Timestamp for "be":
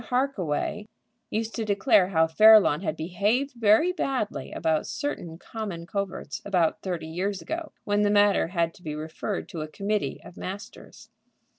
8.81-8.95